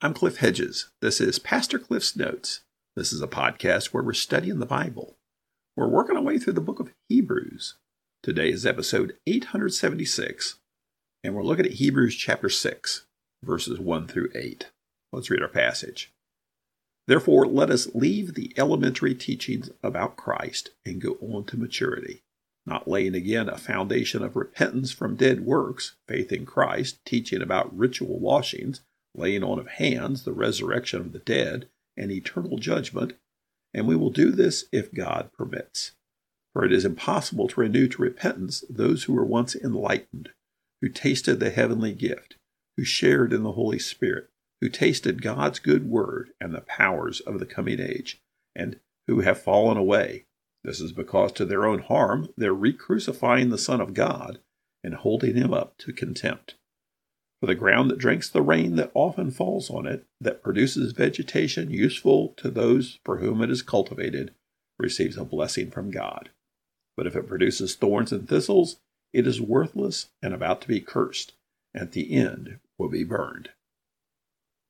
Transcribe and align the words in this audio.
I'm 0.00 0.14
Cliff 0.14 0.36
Hedges. 0.36 0.90
This 1.02 1.20
is 1.20 1.40
Pastor 1.40 1.76
Cliff's 1.76 2.14
Notes. 2.14 2.60
This 2.94 3.12
is 3.12 3.20
a 3.20 3.26
podcast 3.26 3.86
where 3.86 4.04
we're 4.04 4.12
studying 4.12 4.60
the 4.60 4.64
Bible. 4.64 5.16
We're 5.76 5.88
working 5.88 6.16
our 6.16 6.22
way 6.22 6.38
through 6.38 6.52
the 6.52 6.60
book 6.60 6.78
of 6.78 6.92
Hebrews. 7.08 7.74
Today 8.22 8.48
is 8.48 8.64
episode 8.64 9.16
876, 9.26 10.60
and 11.24 11.34
we're 11.34 11.42
looking 11.42 11.66
at 11.66 11.72
Hebrews 11.72 12.14
chapter 12.14 12.48
6, 12.48 13.06
verses 13.42 13.80
1 13.80 14.06
through 14.06 14.30
8. 14.36 14.70
Let's 15.12 15.30
read 15.30 15.42
our 15.42 15.48
passage. 15.48 16.12
Therefore, 17.08 17.44
let 17.44 17.68
us 17.68 17.92
leave 17.92 18.34
the 18.34 18.54
elementary 18.56 19.16
teachings 19.16 19.68
about 19.82 20.16
Christ 20.16 20.70
and 20.86 21.00
go 21.00 21.18
on 21.20 21.42
to 21.46 21.56
maturity, 21.56 22.22
not 22.64 22.86
laying 22.86 23.16
again 23.16 23.48
a 23.48 23.58
foundation 23.58 24.22
of 24.22 24.36
repentance 24.36 24.92
from 24.92 25.16
dead 25.16 25.40
works, 25.40 25.96
faith 26.06 26.30
in 26.30 26.46
Christ, 26.46 27.00
teaching 27.04 27.42
about 27.42 27.76
ritual 27.76 28.20
washings 28.20 28.82
laying 29.18 29.42
on 29.42 29.58
of 29.58 29.68
hands, 29.68 30.24
the 30.24 30.32
resurrection 30.32 31.00
of 31.00 31.12
the 31.12 31.18
dead, 31.18 31.68
and 31.96 32.10
eternal 32.10 32.58
judgment, 32.58 33.14
and 33.74 33.86
we 33.86 33.96
will 33.96 34.10
do 34.10 34.30
this 34.30 34.64
if 34.72 34.94
God 34.94 35.30
permits. 35.36 35.92
For 36.52 36.64
it 36.64 36.72
is 36.72 36.84
impossible 36.84 37.48
to 37.48 37.60
renew 37.60 37.88
to 37.88 38.02
repentance 38.02 38.64
those 38.68 39.04
who 39.04 39.12
were 39.12 39.24
once 39.24 39.54
enlightened, 39.54 40.30
who 40.80 40.88
tasted 40.88 41.40
the 41.40 41.50
heavenly 41.50 41.92
gift, 41.92 42.36
who 42.76 42.84
shared 42.84 43.32
in 43.32 43.42
the 43.42 43.52
Holy 43.52 43.78
Spirit, 43.78 44.28
who 44.60 44.68
tasted 44.68 45.22
God's 45.22 45.58
good 45.58 45.88
word 45.88 46.30
and 46.40 46.54
the 46.54 46.62
powers 46.62 47.20
of 47.20 47.38
the 47.38 47.46
coming 47.46 47.80
age, 47.80 48.20
and 48.56 48.80
who 49.06 49.20
have 49.20 49.40
fallen 49.40 49.76
away. 49.76 50.24
This 50.64 50.80
is 50.80 50.92
because 50.92 51.32
to 51.32 51.44
their 51.44 51.66
own 51.66 51.80
harm 51.80 52.28
they're 52.36 52.52
re 52.52 52.72
crucifying 52.72 53.50
the 53.50 53.58
Son 53.58 53.80
of 53.80 53.94
God 53.94 54.38
and 54.82 54.94
holding 54.94 55.36
him 55.36 55.52
up 55.52 55.76
to 55.78 55.92
contempt. 55.92 56.56
For 57.40 57.46
the 57.46 57.54
ground 57.54 57.90
that 57.90 57.98
drinks 57.98 58.28
the 58.28 58.42
rain 58.42 58.76
that 58.76 58.90
often 58.94 59.30
falls 59.30 59.70
on 59.70 59.86
it, 59.86 60.04
that 60.20 60.42
produces 60.42 60.92
vegetation 60.92 61.70
useful 61.70 62.34
to 62.38 62.50
those 62.50 62.98
for 63.04 63.18
whom 63.18 63.42
it 63.42 63.50
is 63.50 63.62
cultivated, 63.62 64.34
receives 64.78 65.16
a 65.16 65.24
blessing 65.24 65.70
from 65.70 65.90
God. 65.90 66.30
But 66.96 67.06
if 67.06 67.14
it 67.14 67.28
produces 67.28 67.76
thorns 67.76 68.12
and 68.12 68.28
thistles, 68.28 68.80
it 69.12 69.26
is 69.26 69.40
worthless 69.40 70.08
and 70.20 70.34
about 70.34 70.60
to 70.62 70.68
be 70.68 70.80
cursed, 70.80 71.34
at 71.74 71.92
the 71.92 72.12
end 72.12 72.58
will 72.76 72.88
be 72.88 73.04
burned. 73.04 73.50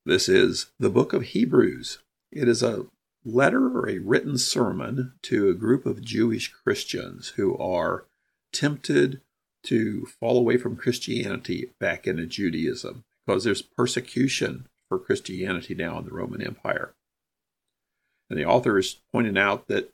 This 0.05 0.29
is 0.29 0.67
the 0.79 0.89
book 0.89 1.11
of 1.13 1.23
Hebrews. 1.23 1.99
It 2.31 2.47
is 2.47 2.61
a 2.61 2.85
letter 3.25 3.67
or 3.67 3.89
a 3.89 3.99
written 3.99 4.37
sermon 4.37 5.13
to 5.23 5.49
a 5.49 5.55
group 5.55 5.85
of 5.85 6.01
Jewish 6.01 6.53
Christians 6.53 7.29
who 7.29 7.57
are 7.57 8.05
tempted 8.53 9.21
to 9.63 10.05
fall 10.19 10.37
away 10.37 10.57
from 10.57 10.75
Christianity 10.75 11.71
back 11.79 12.07
into 12.07 12.25
Judaism 12.25 13.03
because 13.25 13.43
there's 13.43 13.61
persecution 13.61 14.67
for 14.87 14.97
Christianity 14.97 15.75
now 15.75 15.99
in 15.99 16.05
the 16.05 16.11
Roman 16.11 16.41
Empire. 16.41 16.93
And 18.29 18.37
the 18.39 18.45
author 18.45 18.77
is 18.77 18.97
pointing 19.11 19.37
out 19.37 19.67
that 19.67 19.91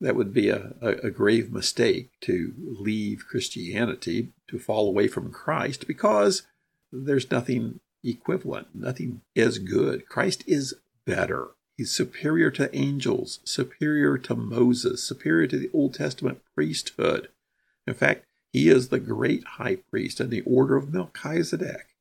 that 0.00 0.16
would 0.16 0.34
be 0.34 0.48
a, 0.48 0.72
a, 0.80 1.10
grave 1.10 1.52
mistake 1.52 2.10
to 2.22 2.52
leave 2.58 3.24
Christianity, 3.28 4.32
to 4.48 4.58
fall 4.58 4.88
away 4.88 5.06
from 5.06 5.30
Christ, 5.30 5.86
because 5.86 6.42
there's 6.90 7.30
nothing 7.30 7.78
equivalent, 8.02 8.68
nothing 8.74 9.20
as 9.36 9.58
good. 9.58 10.08
Christ 10.08 10.42
is 10.46 10.74
better. 11.06 11.50
He's 11.76 11.92
superior 11.92 12.50
to 12.52 12.74
angels, 12.76 13.38
superior 13.44 14.18
to 14.18 14.34
Moses, 14.34 15.02
superior 15.04 15.46
to 15.46 15.58
the 15.58 15.70
Old 15.72 15.94
Testament 15.94 16.42
priesthood. 16.54 17.28
In 17.86 17.94
fact, 17.94 18.24
he 18.52 18.68
is 18.68 18.88
the 18.88 19.00
great 19.00 19.44
high 19.44 19.76
priest 19.90 20.20
in 20.20 20.30
the 20.30 20.42
order 20.42 20.76
of 20.76 20.92
Melchizedek. 20.92 21.94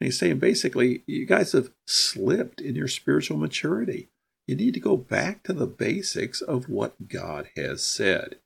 And 0.00 0.06
he's 0.06 0.18
saying 0.18 0.38
basically, 0.38 1.02
you 1.06 1.26
guys 1.26 1.52
have 1.52 1.70
slipped 1.86 2.60
in 2.60 2.76
your 2.76 2.88
spiritual 2.88 3.36
maturity. 3.36 4.08
You 4.46 4.54
need 4.54 4.74
to 4.74 4.80
go 4.80 4.96
back 4.96 5.42
to 5.42 5.52
the 5.52 5.66
basics 5.66 6.40
of 6.40 6.68
what 6.68 7.08
God 7.08 7.48
has 7.56 7.82
said. 7.82 8.36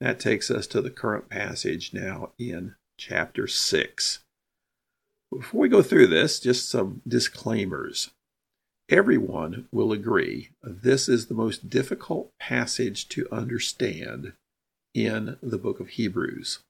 That 0.00 0.18
takes 0.18 0.50
us 0.50 0.66
to 0.68 0.80
the 0.80 0.90
current 0.90 1.28
passage 1.28 1.92
now 1.92 2.30
in 2.38 2.74
chapter 2.96 3.46
6. 3.46 4.20
Before 5.30 5.60
we 5.60 5.68
go 5.68 5.82
through 5.82 6.06
this, 6.06 6.40
just 6.40 6.70
some 6.70 7.02
disclaimers. 7.06 8.10
Everyone 8.88 9.68
will 9.70 9.92
agree 9.92 10.50
this 10.62 11.08
is 11.08 11.26
the 11.26 11.34
most 11.34 11.68
difficult 11.68 12.32
passage 12.40 13.08
to 13.10 13.28
understand 13.30 14.32
in 14.94 15.36
the 15.42 15.58
book 15.58 15.80
of 15.80 15.90
Hebrews. 15.90 16.60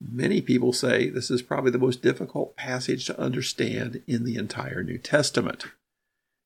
Many 0.00 0.40
people 0.40 0.72
say 0.72 1.08
this 1.08 1.30
is 1.30 1.42
probably 1.42 1.70
the 1.70 1.78
most 1.78 2.02
difficult 2.02 2.56
passage 2.56 3.06
to 3.06 3.20
understand 3.20 4.02
in 4.06 4.24
the 4.24 4.36
entire 4.36 4.82
New 4.82 4.98
Testament. 4.98 5.64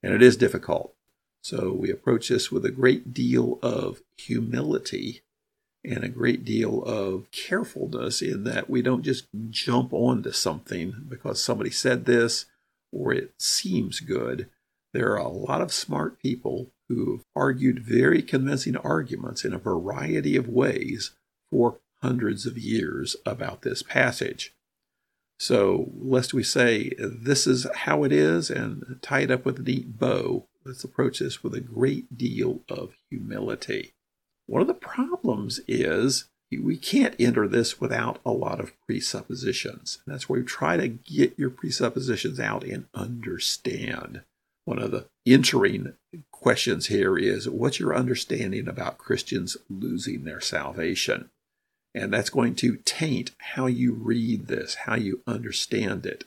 And 0.02 0.14
it 0.14 0.22
is 0.22 0.36
difficult. 0.36 0.94
So 1.42 1.72
we 1.72 1.90
approach 1.90 2.28
this 2.28 2.52
with 2.52 2.64
a 2.64 2.70
great 2.70 3.12
deal 3.12 3.58
of 3.62 4.02
humility 4.16 5.22
and 5.84 6.04
a 6.04 6.08
great 6.08 6.44
deal 6.44 6.82
of 6.84 7.30
carefulness 7.30 8.20
in 8.20 8.44
that 8.44 8.68
we 8.68 8.82
don't 8.82 9.02
just 9.02 9.26
jump 9.48 9.92
onto 9.92 10.30
something 10.30 11.06
because 11.08 11.42
somebody 11.42 11.70
said 11.70 12.04
this 12.04 12.46
or 12.92 13.12
it 13.12 13.32
seems 13.38 14.00
good. 14.00 14.48
There 14.92 15.12
are 15.12 15.24
a 15.24 15.28
lot 15.28 15.62
of 15.62 15.72
smart 15.72 16.18
people 16.20 16.70
who've 16.88 17.22
argued 17.34 17.84
very 17.84 18.20
convincing 18.20 18.76
arguments 18.76 19.44
in 19.44 19.54
a 19.54 19.58
variety 19.58 20.36
of 20.36 20.48
ways 20.48 21.12
for 21.50 21.78
hundreds 22.02 22.46
of 22.46 22.58
years 22.58 23.16
about 23.26 23.62
this 23.62 23.82
passage. 23.82 24.54
So, 25.38 25.90
lest 25.98 26.34
we 26.34 26.42
say 26.42 26.92
this 26.98 27.46
is 27.46 27.66
how 27.74 28.04
it 28.04 28.12
is 28.12 28.50
and 28.50 28.98
tie 29.00 29.20
it 29.20 29.30
up 29.30 29.44
with 29.44 29.58
a 29.58 29.62
neat 29.62 29.98
bow, 29.98 30.46
let's 30.64 30.84
approach 30.84 31.20
this 31.20 31.42
with 31.42 31.54
a 31.54 31.60
great 31.60 32.16
deal 32.16 32.60
of 32.68 32.94
humility. 33.08 33.92
One 34.46 34.60
of 34.60 34.68
the 34.68 34.74
problems 34.74 35.60
is 35.66 36.28
we 36.50 36.76
can't 36.76 37.14
enter 37.18 37.46
this 37.46 37.80
without 37.80 38.20
a 38.26 38.32
lot 38.32 38.60
of 38.60 38.72
presuppositions. 38.86 39.98
That's 40.06 40.28
where 40.28 40.40
you 40.40 40.44
try 40.44 40.76
to 40.76 40.88
get 40.88 41.38
your 41.38 41.50
presuppositions 41.50 42.40
out 42.40 42.64
and 42.64 42.86
understand. 42.92 44.22
One 44.64 44.78
of 44.78 44.90
the 44.90 45.06
entering 45.26 45.94
questions 46.32 46.86
here 46.86 47.16
is 47.16 47.48
what's 47.48 47.78
your 47.78 47.94
understanding 47.94 48.68
about 48.68 48.98
Christians 48.98 49.56
losing 49.68 50.24
their 50.24 50.40
salvation? 50.40 51.30
And 51.94 52.12
that's 52.12 52.30
going 52.30 52.54
to 52.56 52.76
taint 52.84 53.32
how 53.38 53.66
you 53.66 53.92
read 53.92 54.46
this, 54.46 54.74
how 54.86 54.94
you 54.94 55.22
understand 55.26 56.06
it. 56.06 56.24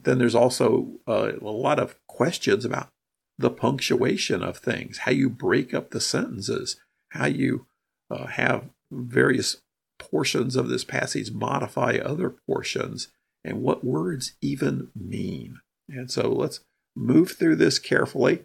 Then 0.00 0.18
there's 0.18 0.34
also 0.34 1.00
uh, 1.06 1.32
a 1.40 1.44
lot 1.44 1.78
of 1.78 1.96
questions 2.06 2.64
about 2.64 2.88
the 3.36 3.50
punctuation 3.50 4.42
of 4.42 4.58
things, 4.58 4.98
how 4.98 5.12
you 5.12 5.28
break 5.28 5.74
up 5.74 5.90
the 5.90 6.00
sentences, 6.00 6.76
how 7.10 7.26
you 7.26 7.66
uh, 8.10 8.26
have 8.26 8.70
various 8.90 9.58
portions 9.98 10.56
of 10.56 10.68
this 10.68 10.84
passage 10.84 11.32
modify 11.32 11.98
other 12.02 12.30
portions, 12.30 13.08
and 13.44 13.62
what 13.62 13.84
words 13.84 14.34
even 14.40 14.88
mean. 14.94 15.60
And 15.88 16.10
so 16.10 16.32
let's 16.32 16.60
move 16.96 17.32
through 17.32 17.56
this 17.56 17.78
carefully 17.78 18.44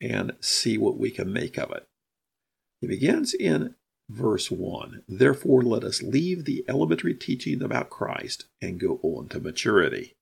and 0.00 0.32
see 0.40 0.76
what 0.78 0.98
we 0.98 1.10
can 1.10 1.32
make 1.32 1.58
of 1.58 1.70
it. 1.70 1.86
He 2.80 2.86
begins 2.86 3.34
in 3.34 3.74
verse 4.12 4.50
1 4.50 5.02
Therefore, 5.08 5.62
let 5.62 5.84
us 5.84 6.02
leave 6.02 6.44
the 6.44 6.64
elementary 6.68 7.14
teaching 7.14 7.62
about 7.62 7.90
Christ 7.90 8.46
and 8.60 8.80
go 8.80 9.00
on 9.02 9.28
to 9.28 9.40
maturity. 9.40 10.14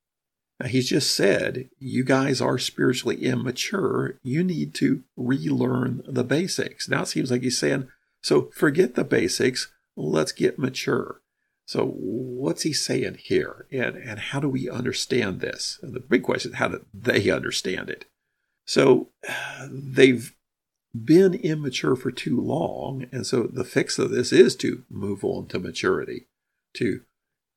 Now, 0.58 0.66
he's 0.66 0.88
just 0.88 1.14
said, 1.14 1.70
You 1.78 2.04
guys 2.04 2.40
are 2.40 2.58
spiritually 2.58 3.24
immature. 3.24 4.18
You 4.22 4.44
need 4.44 4.74
to 4.74 5.02
relearn 5.16 6.02
the 6.06 6.24
basics. 6.24 6.88
Now 6.88 7.02
it 7.02 7.08
seems 7.08 7.30
like 7.30 7.42
he's 7.42 7.58
saying, 7.58 7.88
So 8.22 8.50
forget 8.54 8.94
the 8.94 9.04
basics. 9.04 9.72
Let's 9.96 10.32
get 10.32 10.58
mature. 10.58 11.20
So, 11.70 11.86
what's 11.86 12.62
he 12.62 12.72
saying 12.72 13.18
here? 13.20 13.66
And, 13.70 13.96
and 13.96 14.18
how 14.18 14.40
do 14.40 14.48
we 14.48 14.68
understand 14.68 15.40
this? 15.40 15.78
And 15.82 15.94
the 15.94 16.00
big 16.00 16.24
question 16.24 16.50
is, 16.50 16.56
how 16.56 16.66
do 16.66 16.84
they 16.92 17.30
understand 17.30 17.88
it? 17.88 18.06
So, 18.66 19.10
they've 19.70 20.34
been 20.94 21.34
immature 21.34 21.96
for 21.96 22.10
too 22.10 22.40
long. 22.40 23.06
And 23.12 23.26
so 23.26 23.44
the 23.44 23.64
fix 23.64 23.98
of 23.98 24.10
this 24.10 24.32
is 24.32 24.56
to 24.56 24.84
move 24.90 25.24
on 25.24 25.46
to 25.48 25.58
maturity. 25.58 26.26
To 26.74 27.02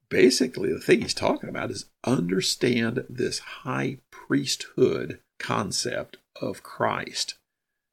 basically, 0.09 0.71
the 0.71 0.79
thing 0.79 1.01
he's 1.01 1.13
talking 1.13 1.49
about 1.49 1.71
is 1.71 1.85
understand 2.03 3.05
this 3.09 3.39
high 3.39 3.97
priesthood 4.11 5.19
concept 5.39 6.17
of 6.41 6.63
Christ, 6.63 7.35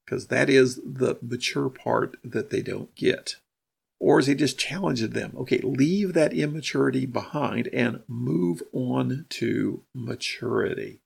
because 0.05 0.29
that 0.29 0.49
is 0.49 0.77
the 0.85 1.17
mature 1.23 1.69
part 1.69 2.17
that 2.25 2.51
they 2.51 2.63
don't 2.63 2.95
get. 2.95 3.37
Or 3.99 4.19
is 4.19 4.27
he 4.27 4.35
just 4.35 4.59
challenging 4.59 5.11
them? 5.11 5.35
Okay, 5.37 5.59
leave 5.59 6.15
that 6.15 6.33
immaturity 6.33 7.05
behind 7.05 7.69
and 7.69 8.03
move 8.09 8.63
on 8.73 9.27
to 9.31 9.83
maturity. 9.95 11.01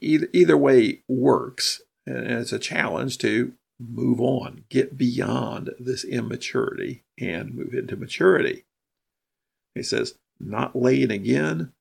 Either, 0.00 0.28
either 0.32 0.56
way 0.56 1.02
works. 1.08 1.80
And 2.06 2.26
it's 2.26 2.52
a 2.52 2.58
challenge 2.58 3.18
to 3.18 3.52
move 3.78 4.20
on, 4.20 4.64
get 4.68 4.96
beyond 4.96 5.70
this 5.78 6.04
immaturity 6.04 7.04
and 7.18 7.54
move 7.54 7.74
into 7.74 7.96
maturity. 7.96 8.64
He 9.74 9.82
says, 9.82 10.14
not 10.38 10.76
laying 10.76 11.10
again 11.10 11.72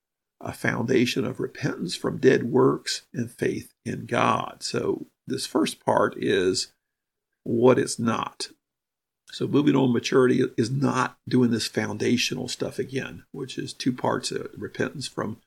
a 0.42 0.54
foundation 0.54 1.25
of 1.25 1.40
repentance 1.40 1.95
from 1.95 2.18
dead 2.18 2.44
works 2.44 3.04
and 3.13 3.31
faith 3.31 3.74
in 3.86 4.06
God. 4.06 4.57
So, 4.62 5.07
this 5.25 5.45
first 5.45 5.84
part 5.86 6.16
is 6.18 6.74
what 7.44 7.80
it's 7.80 7.98
not. 7.98 8.50
So, 9.31 9.48
moving 9.48 9.75
on 9.75 9.94
maturity 9.94 10.44
is 10.57 10.69
not 10.69 11.18
doing 11.28 11.51
this 11.51 11.68
foundational 11.68 12.48
stuff 12.48 12.78
again, 12.78 13.24
which 13.31 13.57
is 13.57 13.74
two 13.74 13.94
parts 13.94 14.31
of 14.31 14.50
repentance 14.57 15.07
from 15.07 15.38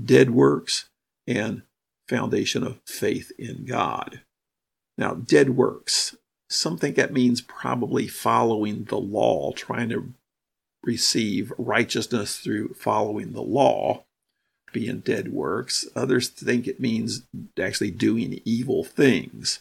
dead 0.00 0.30
works 0.30 0.88
and 1.26 1.62
foundation 2.08 2.62
of 2.62 2.80
faith 2.86 3.32
in 3.38 3.64
God. 3.64 4.22
Now, 4.98 5.14
dead 5.14 5.50
works, 5.50 6.16
something 6.50 6.94
that 6.94 7.12
means 7.12 7.40
probably 7.40 8.08
following 8.08 8.84
the 8.84 8.98
law, 8.98 9.52
trying 9.52 9.88
to 9.90 10.12
receive 10.82 11.52
righteousness 11.56 12.38
through 12.38 12.74
following 12.74 13.32
the 13.32 13.42
law, 13.42 14.04
being 14.72 15.00
dead 15.00 15.32
works. 15.32 15.86
Others 15.94 16.28
think 16.30 16.66
it 16.66 16.80
means 16.80 17.26
actually 17.60 17.92
doing 17.92 18.40
evil 18.44 18.84
things. 18.84 19.60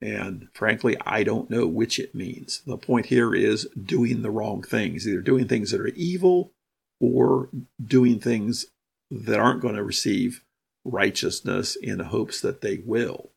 And 0.00 0.48
frankly, 0.52 0.96
I 1.04 1.24
don't 1.24 1.50
know 1.50 1.66
which 1.66 1.98
it 1.98 2.14
means. 2.14 2.62
The 2.66 2.76
point 2.76 3.06
here 3.06 3.34
is 3.34 3.66
doing 3.82 4.22
the 4.22 4.30
wrong 4.30 4.62
things, 4.62 5.08
either 5.08 5.22
doing 5.22 5.48
things 5.48 5.70
that 5.72 5.80
are 5.80 5.88
evil 5.88 6.52
or 7.00 7.48
doing 7.82 8.20
things 8.20 8.66
that 9.10 9.40
aren't 9.40 9.62
going 9.62 9.74
to 9.74 9.84
receive 9.84 10.42
righteousness 10.84 11.76
in 11.76 11.98
hopes 11.98 12.40
that 12.40 12.60
they 12.60 12.78
will. 12.84 13.30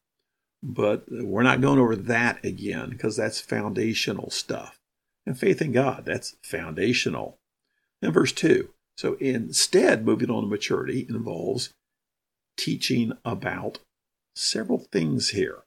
But 0.61 1.06
we're 1.09 1.44
not 1.44 1.61
going 1.61 1.79
over 1.79 1.95
that 1.95 2.44
again 2.44 2.89
because 2.89 3.15
that's 3.15 3.39
foundational 3.39 4.29
stuff. 4.29 4.77
And 5.25 5.38
faith 5.38 5.61
in 5.61 5.71
God, 5.71 6.03
that's 6.06 6.35
foundational. 6.44 7.38
And 8.01 8.13
verse 8.13 8.31
2 8.33 8.69
so 9.00 9.13
instead, 9.21 10.03
moving 10.03 10.29
on 10.29 10.44
to 10.44 10.50
maturity 10.50 11.07
involves 11.07 11.69
teaching 12.57 13.13
about 13.23 13.79
several 14.35 14.79
things 14.91 15.29
here. 15.29 15.59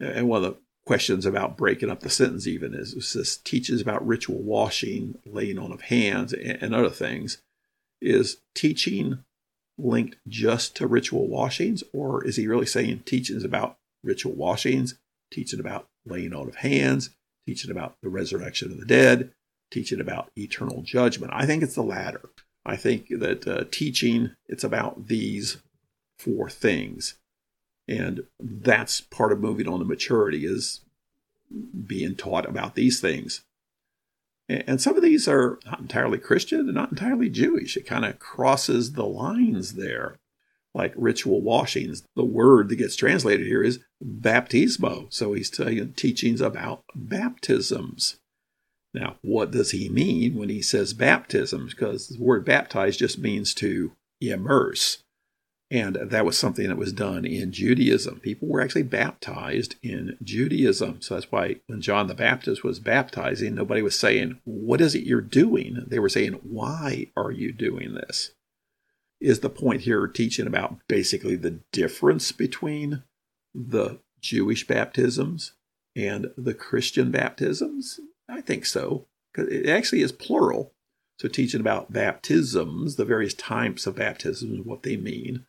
And 0.00 0.30
one 0.30 0.42
of 0.42 0.54
the 0.54 0.60
questions 0.86 1.26
about 1.26 1.58
breaking 1.58 1.90
up 1.90 2.00
the 2.00 2.08
sentence 2.08 2.46
even 2.46 2.72
is 2.72 2.94
this 3.12 3.36
teaches 3.36 3.82
about 3.82 4.06
ritual 4.06 4.40
washing, 4.40 5.18
laying 5.26 5.58
on 5.58 5.72
of 5.72 5.82
hands, 5.82 6.32
and 6.32 6.74
other 6.74 6.88
things. 6.88 7.42
Is 8.00 8.38
teaching 8.54 9.24
linked 9.76 10.16
just 10.26 10.74
to 10.76 10.86
ritual 10.86 11.28
washings, 11.28 11.84
or 11.92 12.26
is 12.26 12.36
he 12.36 12.48
really 12.48 12.64
saying 12.64 13.02
teachings 13.04 13.44
about 13.44 13.76
ritual 14.02 14.34
washings, 14.34 14.96
teaching 15.30 15.60
about 15.60 15.88
laying 16.04 16.34
on 16.34 16.48
of 16.48 16.56
hands, 16.56 17.10
teaching 17.46 17.70
about 17.70 17.96
the 18.02 18.08
resurrection 18.08 18.70
of 18.70 18.78
the 18.78 18.86
dead, 18.86 19.32
teaching 19.70 20.00
about 20.00 20.30
eternal 20.36 20.82
judgment? 20.82 21.32
I 21.34 21.46
think 21.46 21.62
it's 21.62 21.74
the 21.74 21.82
latter. 21.82 22.22
I 22.64 22.76
think 22.76 23.08
that 23.10 23.46
uh, 23.46 23.64
teaching 23.70 24.32
it's 24.48 24.64
about 24.64 25.06
these 25.06 25.58
four 26.18 26.50
things, 26.50 27.14
and 27.88 28.24
that's 28.38 29.00
part 29.00 29.32
of 29.32 29.40
moving 29.40 29.66
on 29.66 29.78
to 29.78 29.84
maturity 29.84 30.44
is 30.44 30.80
being 31.86 32.14
taught 32.14 32.48
about 32.48 32.74
these 32.74 33.00
things. 33.00 33.42
And 34.48 34.80
some 34.80 34.96
of 34.96 35.02
these 35.02 35.28
are 35.28 35.60
not 35.64 35.80
entirely 35.80 36.18
Christian 36.18 36.60
and 36.60 36.74
not 36.74 36.90
entirely 36.90 37.28
Jewish. 37.28 37.76
It 37.76 37.86
kind 37.86 38.04
of 38.04 38.18
crosses 38.18 38.92
the 38.92 39.06
lines 39.06 39.74
there, 39.74 40.16
like 40.74 40.92
ritual 40.96 41.40
washings. 41.40 42.02
The 42.16 42.24
word 42.24 42.68
that 42.68 42.76
gets 42.76 42.96
translated 42.96 43.46
here 43.46 43.62
is 43.62 43.80
baptismo. 44.04 45.12
So 45.12 45.32
he's 45.32 45.50
telling 45.50 45.92
teachings 45.94 46.40
about 46.40 46.84
baptisms. 46.94 48.16
Now, 48.92 49.16
what 49.22 49.50
does 49.50 49.70
he 49.70 49.88
mean 49.88 50.34
when 50.34 50.48
he 50.48 50.62
says 50.62 50.94
baptisms? 50.94 51.74
Because 51.74 52.08
the 52.08 52.22
word 52.22 52.44
baptize 52.44 52.96
just 52.96 53.18
means 53.18 53.54
to 53.54 53.92
immerse. 54.20 55.02
And 55.72 55.94
that 55.94 56.24
was 56.24 56.36
something 56.36 56.66
that 56.66 56.76
was 56.76 56.92
done 56.92 57.24
in 57.24 57.52
Judaism. 57.52 58.18
People 58.18 58.48
were 58.48 58.60
actually 58.60 58.82
baptized 58.82 59.76
in 59.84 60.16
Judaism. 60.20 61.00
So 61.00 61.14
that's 61.14 61.30
why 61.30 61.56
when 61.68 61.80
John 61.80 62.08
the 62.08 62.14
Baptist 62.14 62.64
was 62.64 62.80
baptizing, 62.80 63.54
nobody 63.54 63.80
was 63.80 63.98
saying, 63.98 64.40
What 64.44 64.80
is 64.80 64.96
it 64.96 65.04
you're 65.04 65.20
doing? 65.20 65.84
They 65.86 66.00
were 66.00 66.08
saying, 66.08 66.40
Why 66.42 67.06
are 67.16 67.30
you 67.30 67.52
doing 67.52 67.94
this? 67.94 68.32
Is 69.20 69.40
the 69.40 69.50
point 69.50 69.82
here 69.82 70.06
teaching 70.06 70.46
about 70.46 70.76
basically 70.88 71.36
the 71.36 71.60
difference 71.72 72.32
between 72.32 73.02
the 73.54 73.98
Jewish 74.20 74.66
baptisms 74.66 75.52
and 75.94 76.30
the 76.36 76.54
Christian 76.54 77.10
baptisms? 77.10 78.00
I 78.28 78.40
think 78.40 78.64
so. 78.64 79.06
It 79.36 79.68
actually 79.68 80.02
is 80.02 80.12
plural. 80.12 80.72
So 81.18 81.28
teaching 81.28 81.60
about 81.60 81.92
baptisms, 81.92 82.96
the 82.96 83.04
various 83.04 83.34
types 83.34 83.86
of 83.86 83.96
baptisms, 83.96 84.64
what 84.64 84.82
they 84.84 84.96
mean, 84.96 85.44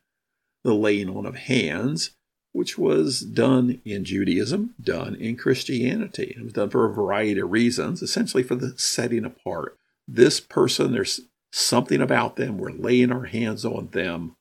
the 0.64 0.74
laying 0.74 1.08
on 1.08 1.24
of 1.24 1.36
hands, 1.36 2.10
which 2.52 2.76
was 2.76 3.20
done 3.20 3.80
in 3.84 4.04
Judaism, 4.04 4.74
done 4.80 5.14
in 5.14 5.36
Christianity. 5.36 6.34
It 6.36 6.42
was 6.42 6.52
done 6.52 6.68
for 6.68 6.84
a 6.84 6.92
variety 6.92 7.40
of 7.40 7.50
reasons, 7.50 8.02
essentially 8.02 8.42
for 8.42 8.54
the 8.54 8.74
setting 8.76 9.24
apart. 9.24 9.78
This 10.06 10.40
person, 10.40 10.92
there's 10.92 11.20
something 11.52 12.00
about 12.00 12.36
them, 12.36 12.58
we're 12.58 12.72
laying 12.72 13.12
our 13.12 13.24
hands 13.24 13.64
on 13.64 13.88
them 13.88 14.34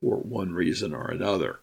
for 0.00 0.16
one 0.16 0.52
reason 0.52 0.94
or 0.94 1.10
another. 1.10 1.60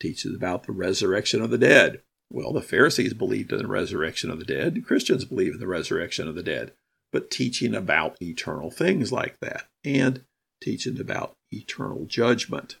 Teaches 0.00 0.34
about 0.34 0.64
the 0.64 0.72
resurrection 0.72 1.42
of 1.42 1.50
the 1.50 1.58
dead. 1.58 2.02
Well, 2.30 2.52
the 2.52 2.60
Pharisees 2.60 3.14
believed 3.14 3.52
in 3.52 3.58
the 3.58 3.66
resurrection 3.66 4.30
of 4.30 4.38
the 4.38 4.44
dead, 4.44 4.84
Christians 4.84 5.24
believe 5.24 5.54
in 5.54 5.60
the 5.60 5.66
resurrection 5.66 6.28
of 6.28 6.34
the 6.34 6.42
dead, 6.42 6.72
but 7.10 7.30
teaching 7.30 7.74
about 7.74 8.20
eternal 8.20 8.70
things 8.70 9.10
like 9.10 9.38
that 9.40 9.64
and 9.82 10.24
teaching 10.62 11.00
about 11.00 11.36
eternal 11.50 12.04
judgment. 12.04 12.76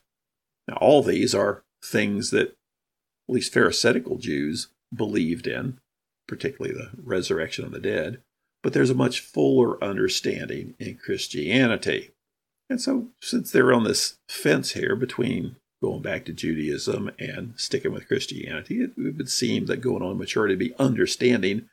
Now, 0.66 0.76
all 0.80 1.02
these 1.02 1.34
are 1.34 1.64
things 1.82 2.30
that 2.30 2.48
at 2.48 2.54
least 3.34 3.52
Pharisaical 3.52 4.18
Jews 4.18 4.68
believed 4.94 5.46
in, 5.46 5.78
particularly 6.26 6.76
the 6.76 6.90
resurrection 7.02 7.64
of 7.64 7.72
the 7.72 7.80
dead, 7.80 8.20
but 8.62 8.72
there's 8.72 8.90
a 8.90 8.94
much 8.94 9.20
fuller 9.20 9.82
understanding 9.82 10.74
in 10.78 10.96
Christianity. 10.96 12.10
And 12.70 12.80
so, 12.80 13.08
since 13.20 13.50
they're 13.50 13.72
on 13.72 13.84
this 13.84 14.18
fence 14.28 14.72
here 14.72 14.94
between 14.94 15.56
going 15.82 16.02
back 16.02 16.24
to 16.24 16.32
Judaism 16.32 17.10
and 17.18 17.54
sticking 17.56 17.92
with 17.92 18.08
Christianity, 18.08 18.82
it, 18.82 18.92
would 18.96 19.30
seem 19.30 19.66
that 19.66 19.80
going 19.80 20.02
on 20.02 20.18
maturity 20.18 20.52
would 20.54 20.58
be 20.58 20.74
understanding 20.78 21.68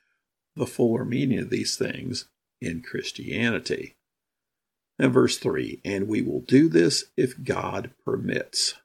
the 0.56 0.68
fuller 0.68 1.04
meaning 1.04 1.40
of 1.40 1.50
these 1.50 1.76
things 1.76 2.26
in 2.62 2.82
Christianity. 2.82 3.96
And 4.98 5.12
verse 5.12 5.38
3 5.38 5.82
And 5.84 6.08
we 6.08 6.22
will 6.22 6.42
do 6.42 6.70
this 6.70 7.06
if 7.18 7.44
God 7.44 7.92
permits. 8.06 8.76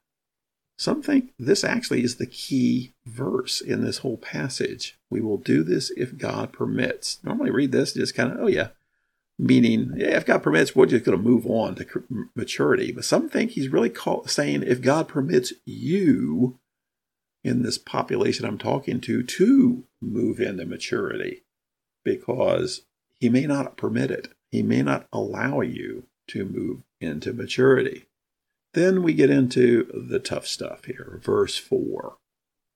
Some 0.81 1.03
think 1.03 1.33
this 1.37 1.63
actually 1.63 2.03
is 2.03 2.15
the 2.15 2.25
key 2.25 2.93
verse 3.05 3.61
in 3.61 3.85
this 3.85 3.99
whole 3.99 4.17
passage. 4.17 4.97
We 5.11 5.21
will 5.21 5.37
do 5.37 5.61
this 5.61 5.91
if 5.91 6.17
God 6.17 6.51
permits. 6.51 7.19
Normally, 7.23 7.51
read 7.51 7.71
this 7.71 7.93
just 7.93 8.15
kind 8.15 8.31
of, 8.31 8.39
oh, 8.39 8.47
yeah, 8.47 8.69
meaning, 9.37 9.93
yeah, 9.95 10.17
if 10.17 10.25
God 10.25 10.41
permits, 10.41 10.75
we're 10.75 10.87
just 10.87 11.05
going 11.05 11.15
to 11.15 11.23
move 11.23 11.45
on 11.45 11.75
to 11.75 11.85
maturity. 12.33 12.91
But 12.91 13.05
some 13.05 13.29
think 13.29 13.51
he's 13.51 13.69
really 13.69 13.91
call, 13.91 14.25
saying, 14.25 14.63
if 14.63 14.81
God 14.81 15.07
permits 15.07 15.53
you 15.65 16.57
in 17.43 17.61
this 17.61 17.77
population 17.77 18.47
I'm 18.47 18.57
talking 18.57 18.99
to 19.01 19.21
to 19.21 19.83
move 20.01 20.39
into 20.39 20.65
maturity, 20.65 21.43
because 22.03 22.81
he 23.19 23.29
may 23.29 23.45
not 23.45 23.77
permit 23.77 24.09
it, 24.09 24.29
he 24.49 24.63
may 24.63 24.81
not 24.81 25.07
allow 25.13 25.61
you 25.61 26.07
to 26.29 26.43
move 26.43 26.81
into 26.99 27.33
maturity. 27.33 28.07
Then 28.73 29.03
we 29.03 29.13
get 29.13 29.29
into 29.29 29.89
the 30.09 30.19
tough 30.19 30.47
stuff 30.47 30.85
here, 30.85 31.19
verse 31.23 31.57
4. 31.57 32.17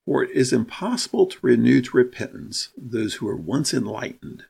For 0.06 0.24
it 0.24 0.32
is 0.32 0.54
impossible 0.54 1.26
to 1.28 1.38
renew 1.42 1.82
to 1.82 1.98
repentance 1.98 2.70
those 2.78 3.16
who 3.16 3.26
were 3.26 3.36
once 3.36 3.74
enlightened, 3.74 4.44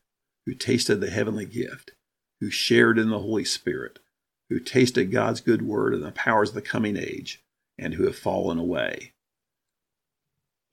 who 0.45 0.53
tasted 0.53 0.97
the 0.97 1.09
heavenly 1.09 1.45
gift, 1.45 1.91
who 2.41 2.49
shared 2.49 2.99
in 2.99 3.09
the 3.09 3.19
Holy 3.19 3.45
Spirit, 3.45 3.99
who 4.49 4.59
tasted 4.59 5.11
God's 5.11 5.41
good 5.41 5.61
word 5.61 5.93
and 5.93 6.03
the 6.03 6.11
powers 6.11 6.49
of 6.49 6.55
the 6.55 6.61
coming 6.61 6.97
age, 6.97 7.43
and 7.77 7.93
who 7.93 8.05
have 8.05 8.17
fallen 8.17 8.57
away. 8.57 9.13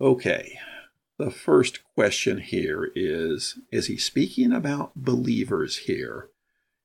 Okay, 0.01 0.59
the 1.19 1.31
first 1.31 1.81
question 1.95 2.39
here 2.39 2.91
is 2.97 3.59
Is 3.71 3.87
he 3.87 3.97
speaking 3.97 4.53
about 4.53 4.97
believers 4.97 5.79
here? 5.79 6.31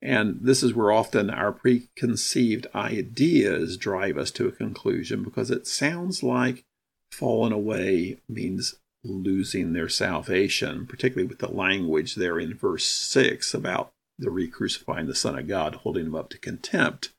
And 0.07 0.39
this 0.39 0.63
is 0.63 0.73
where 0.73 0.89
often 0.89 1.29
our 1.29 1.51
preconceived 1.51 2.65
ideas 2.73 3.75
drive 3.75 4.17
us 4.17 4.31
to 4.31 4.47
a 4.47 4.53
conclusion 4.53 5.21
because 5.21 5.51
it 5.51 5.67
sounds 5.67 6.23
like 6.23 6.63
fallen 7.11 7.51
away 7.51 8.21
means 8.29 8.75
losing 9.03 9.73
their 9.73 9.89
salvation, 9.89 10.87
particularly 10.87 11.27
with 11.27 11.39
the 11.39 11.51
language 11.51 12.15
there 12.15 12.39
in 12.39 12.53
verse 12.53 12.85
6 12.85 13.53
about 13.53 13.89
the 14.17 14.31
re 14.31 14.47
crucifying 14.47 15.07
the 15.07 15.13
Son 15.13 15.37
of 15.37 15.45
God, 15.45 15.75
holding 15.75 16.05
him 16.05 16.15
up 16.15 16.29
to 16.29 16.37
contempt. 16.37 17.11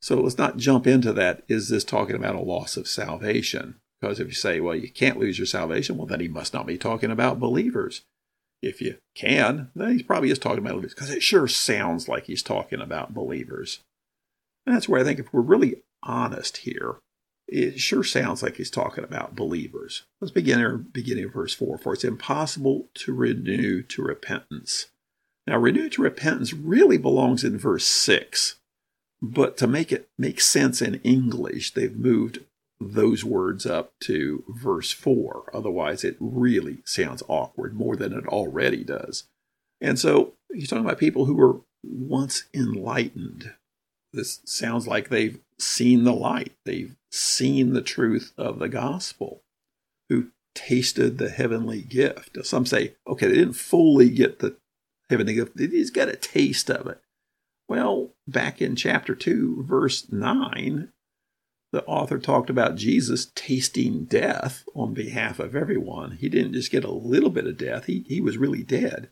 So 0.00 0.20
let's 0.20 0.36
not 0.36 0.56
jump 0.56 0.84
into 0.84 1.12
that. 1.12 1.44
Is 1.46 1.68
this 1.68 1.84
talking 1.84 2.16
about 2.16 2.34
a 2.34 2.40
loss 2.40 2.76
of 2.76 2.88
salvation? 2.88 3.76
Because 4.00 4.18
if 4.18 4.26
you 4.26 4.34
say, 4.34 4.58
well, 4.58 4.74
you 4.74 4.90
can't 4.90 5.20
lose 5.20 5.38
your 5.38 5.46
salvation, 5.46 5.96
well, 5.96 6.08
then 6.08 6.18
he 6.18 6.26
must 6.26 6.52
not 6.52 6.66
be 6.66 6.76
talking 6.76 7.12
about 7.12 7.38
believers. 7.38 8.02
If 8.62 8.80
you 8.80 8.98
can, 9.16 9.70
then 9.74 9.98
he 9.98 10.02
probably 10.04 10.30
is 10.30 10.38
talking 10.38 10.58
about 10.58 10.74
believers 10.74 10.94
because 10.94 11.10
it 11.10 11.22
sure 11.22 11.48
sounds 11.48 12.08
like 12.08 12.26
he's 12.26 12.42
talking 12.42 12.80
about 12.80 13.12
believers. 13.12 13.80
And 14.64 14.74
that's 14.74 14.88
where 14.88 15.00
I 15.00 15.04
think 15.04 15.18
if 15.18 15.32
we're 15.32 15.40
really 15.40 15.82
honest 16.04 16.58
here, 16.58 16.96
it 17.48 17.80
sure 17.80 18.04
sounds 18.04 18.42
like 18.42 18.56
he's 18.56 18.70
talking 18.70 19.04
about 19.04 19.34
believers. 19.34 20.04
Let's 20.20 20.30
begin 20.30 20.58
here, 20.58 20.78
beginning 20.78 21.24
of 21.24 21.34
verse 21.34 21.54
4. 21.54 21.76
For 21.78 21.92
it's 21.92 22.04
impossible 22.04 22.88
to 22.94 23.12
renew 23.12 23.82
to 23.82 24.02
repentance. 24.02 24.86
Now, 25.46 25.58
renew 25.58 25.88
to 25.90 26.02
repentance 26.02 26.52
really 26.52 26.98
belongs 26.98 27.42
in 27.42 27.58
verse 27.58 27.84
6, 27.84 28.56
but 29.20 29.56
to 29.56 29.66
make 29.66 29.90
it 29.90 30.08
make 30.16 30.40
sense 30.40 30.80
in 30.80 30.96
English, 31.02 31.74
they've 31.74 31.96
moved 31.96 32.38
those 32.90 33.24
words 33.24 33.66
up 33.66 33.92
to 34.00 34.44
verse 34.48 34.92
4. 34.92 35.50
Otherwise, 35.54 36.04
it 36.04 36.16
really 36.20 36.78
sounds 36.84 37.22
awkward 37.28 37.74
more 37.74 37.96
than 37.96 38.12
it 38.12 38.26
already 38.26 38.84
does. 38.84 39.24
And 39.80 39.98
so 39.98 40.34
he's 40.52 40.68
talking 40.68 40.84
about 40.84 40.98
people 40.98 41.24
who 41.24 41.34
were 41.34 41.60
once 41.82 42.44
enlightened. 42.54 43.54
This 44.12 44.40
sounds 44.44 44.86
like 44.86 45.08
they've 45.08 45.40
seen 45.58 46.04
the 46.04 46.14
light, 46.14 46.52
they've 46.64 46.96
seen 47.10 47.72
the 47.72 47.82
truth 47.82 48.32
of 48.36 48.58
the 48.58 48.68
gospel, 48.68 49.42
who 50.08 50.28
tasted 50.54 51.18
the 51.18 51.30
heavenly 51.30 51.82
gift. 51.82 52.36
Some 52.44 52.66
say, 52.66 52.94
okay, 53.06 53.26
they 53.26 53.34
didn't 53.34 53.54
fully 53.54 54.10
get 54.10 54.40
the 54.40 54.56
heavenly 55.08 55.34
gift, 55.34 55.56
they 55.56 55.66
just 55.66 55.94
got 55.94 56.08
a 56.08 56.16
taste 56.16 56.70
of 56.70 56.86
it. 56.86 57.00
Well, 57.68 58.10
back 58.26 58.60
in 58.60 58.76
chapter 58.76 59.14
2, 59.14 59.64
verse 59.66 60.12
9, 60.12 60.92
the 61.72 61.84
author 61.86 62.18
talked 62.18 62.50
about 62.50 62.76
Jesus 62.76 63.32
tasting 63.34 64.04
death 64.04 64.64
on 64.74 64.92
behalf 64.92 65.38
of 65.38 65.56
everyone. 65.56 66.12
He 66.12 66.28
didn't 66.28 66.52
just 66.52 66.70
get 66.70 66.84
a 66.84 66.92
little 66.92 67.30
bit 67.30 67.46
of 67.46 67.56
death, 67.56 67.86
he, 67.86 68.04
he 68.06 68.20
was 68.20 68.36
really 68.36 68.62
dead. 68.62 69.10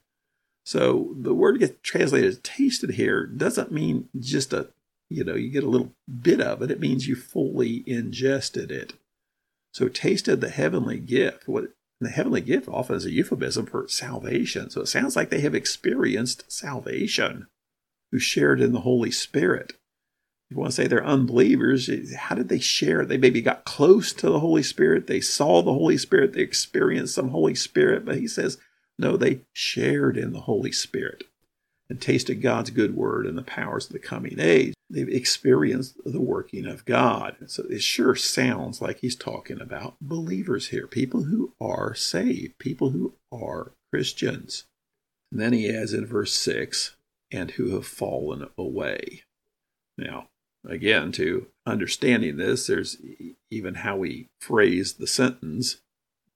So 0.64 1.14
the 1.18 1.34
word 1.34 1.58
gets 1.58 1.78
translated 1.82 2.28
as 2.28 2.38
tasted 2.40 2.90
here 2.90 3.26
doesn't 3.26 3.72
mean 3.72 4.08
just 4.18 4.52
a, 4.52 4.68
you 5.08 5.24
know, 5.24 5.34
you 5.34 5.50
get 5.50 5.64
a 5.64 5.68
little 5.68 5.94
bit 6.20 6.40
of 6.40 6.62
it. 6.62 6.70
It 6.70 6.80
means 6.80 7.08
you 7.08 7.16
fully 7.16 7.82
ingested 7.86 8.70
it. 8.70 8.92
So 9.72 9.88
tasted 9.88 10.40
the 10.40 10.50
heavenly 10.50 10.98
gift. 10.98 11.48
What 11.48 11.72
the 12.00 12.10
heavenly 12.10 12.42
gift 12.42 12.68
often 12.68 12.96
is 12.96 13.06
a 13.06 13.10
euphemism 13.10 13.66
for 13.66 13.88
salvation. 13.88 14.70
So 14.70 14.82
it 14.82 14.86
sounds 14.88 15.16
like 15.16 15.30
they 15.30 15.40
have 15.40 15.54
experienced 15.54 16.50
salvation, 16.50 17.46
who 18.12 18.18
shared 18.18 18.60
in 18.60 18.72
the 18.72 18.80
Holy 18.80 19.10
Spirit. 19.10 19.74
You 20.50 20.56
want 20.56 20.72
to 20.72 20.76
say 20.76 20.88
they're 20.88 21.04
unbelievers. 21.04 21.88
How 22.14 22.34
did 22.34 22.48
they 22.48 22.58
share? 22.58 23.04
They 23.04 23.16
maybe 23.16 23.40
got 23.40 23.64
close 23.64 24.12
to 24.14 24.28
the 24.28 24.40
Holy 24.40 24.64
Spirit. 24.64 25.06
They 25.06 25.20
saw 25.20 25.62
the 25.62 25.72
Holy 25.72 25.96
Spirit. 25.96 26.32
They 26.32 26.40
experienced 26.40 27.14
some 27.14 27.28
Holy 27.28 27.54
Spirit. 27.54 28.04
But 28.04 28.18
he 28.18 28.26
says 28.26 28.58
no, 28.98 29.16
they 29.16 29.40
shared 29.54 30.18
in 30.18 30.32
the 30.32 30.42
Holy 30.42 30.72
Spirit 30.72 31.24
and 31.88 32.00
tasted 32.02 32.42
God's 32.42 32.68
good 32.68 32.94
word 32.94 33.26
and 33.26 33.38
the 33.38 33.42
powers 33.42 33.86
of 33.86 33.92
the 33.92 33.98
coming 33.98 34.38
age. 34.38 34.74
They've 34.90 35.08
experienced 35.08 35.96
the 36.04 36.20
working 36.20 36.66
of 36.66 36.84
God. 36.84 37.36
So 37.46 37.64
it 37.70 37.82
sure 37.82 38.14
sounds 38.14 38.82
like 38.82 38.98
he's 38.98 39.16
talking 39.16 39.58
about 39.58 39.94
believers 40.02 40.68
here, 40.68 40.86
people 40.86 41.24
who 41.24 41.54
are 41.60 41.94
saved, 41.94 42.58
people 42.58 42.90
who 42.90 43.14
are 43.32 43.72
Christians. 43.90 44.66
And 45.32 45.40
then 45.40 45.54
he 45.54 45.74
adds 45.74 45.94
in 45.94 46.04
verse 46.04 46.34
6 46.34 46.96
and 47.32 47.52
who 47.52 47.74
have 47.74 47.86
fallen 47.86 48.48
away. 48.58 49.22
Now, 49.96 50.28
again, 50.66 51.12
to 51.12 51.46
understanding 51.66 52.36
this, 52.36 52.66
there's 52.66 52.96
even 53.50 53.76
how 53.76 53.96
we 53.96 54.28
phrase 54.40 54.94
the 54.94 55.06
sentence 55.06 55.80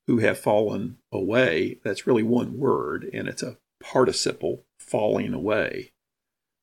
who 0.06 0.18
have 0.18 0.38
fallen 0.38 0.98
away. 1.12 1.78
That's 1.84 2.06
really 2.06 2.22
one 2.22 2.58
word, 2.58 3.08
and 3.12 3.28
it's 3.28 3.42
a 3.42 3.58
participle, 3.82 4.64
falling 4.78 5.32
away. 5.32 5.92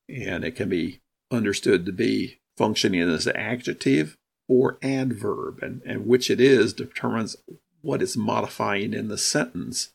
And 0.09 0.43
it 0.43 0.55
can 0.55 0.69
be 0.69 1.01
understood 1.31 1.85
to 1.85 1.91
be 1.91 2.39
functioning 2.57 3.09
as 3.09 3.27
an 3.27 3.35
adjective 3.35 4.17
or 4.47 4.77
adverb, 4.81 5.59
and, 5.61 5.81
and 5.85 6.05
which 6.05 6.29
it 6.29 6.41
is 6.41 6.73
determines 6.73 7.35
what 7.81 8.01
it's 8.01 8.17
modifying 8.17 8.93
in 8.93 9.07
the 9.07 9.17
sentence. 9.17 9.91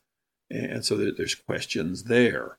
And 0.49 0.83
so 0.83 0.95
there's 0.95 1.35
questions 1.35 2.05
there. 2.05 2.57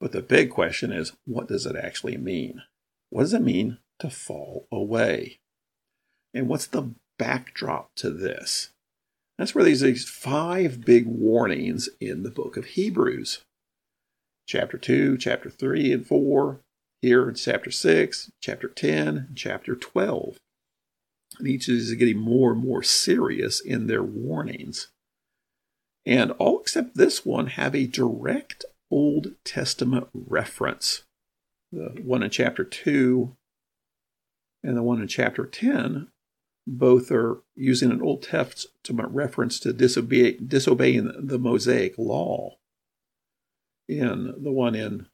But 0.00 0.12
the 0.12 0.22
big 0.22 0.50
question 0.50 0.92
is 0.92 1.12
what 1.24 1.48
does 1.48 1.66
it 1.66 1.76
actually 1.76 2.16
mean? 2.16 2.62
What 3.10 3.22
does 3.22 3.34
it 3.34 3.42
mean 3.42 3.78
to 3.98 4.10
fall 4.10 4.66
away? 4.72 5.38
And 6.32 6.48
what's 6.48 6.66
the 6.66 6.94
backdrop 7.18 7.94
to 7.96 8.10
this? 8.10 8.70
That's 9.38 9.54
where 9.54 9.64
there's 9.64 9.80
these 9.80 10.08
five 10.08 10.84
big 10.84 11.06
warnings 11.06 11.88
in 12.00 12.22
the 12.22 12.30
book 12.30 12.56
of 12.56 12.66
Hebrews. 12.66 13.42
Chapter 14.46 14.78
2, 14.78 15.16
chapter 15.18 15.50
3 15.50 15.92
and 15.92 16.06
4, 16.06 16.60
here 17.02 17.28
in 17.28 17.34
chapter 17.34 17.70
6, 17.70 18.30
chapter 18.40 18.68
10, 18.68 19.32
chapter 19.34 19.74
12. 19.74 20.38
And 21.38 21.48
each 21.48 21.68
of 21.68 21.74
these 21.74 21.90
is 21.90 21.94
getting 21.94 22.18
more 22.18 22.52
and 22.52 22.62
more 22.62 22.82
serious 22.82 23.60
in 23.60 23.86
their 23.86 24.02
warnings. 24.02 24.88
And 26.06 26.32
all 26.32 26.60
except 26.60 26.96
this 26.96 27.24
one 27.24 27.48
have 27.48 27.74
a 27.74 27.86
direct 27.86 28.64
Old 28.90 29.32
Testament 29.44 30.08
reference. 30.12 31.02
The 31.72 32.00
one 32.04 32.22
in 32.22 32.30
chapter 32.30 32.62
2 32.62 33.34
and 34.64 34.76
the 34.76 34.82
one 34.82 35.00
in 35.00 35.06
chapter 35.06 35.44
10 35.46 36.08
both 36.66 37.12
are 37.12 37.42
using 37.54 37.90
an 37.90 38.00
Old 38.00 38.22
Testament 38.22 39.10
reference 39.12 39.60
to 39.60 39.72
disobey, 39.72 40.38
disobeying 40.38 41.12
the 41.18 41.38
Mosaic 41.38 41.98
law. 41.98 42.56
In 43.86 44.34
the 44.42 44.50
one 44.50 44.74
in 44.74 45.06